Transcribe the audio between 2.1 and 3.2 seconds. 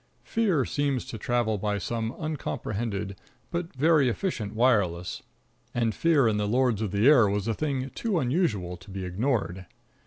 uncomprehended